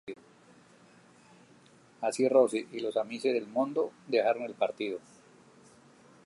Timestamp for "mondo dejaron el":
3.45-4.55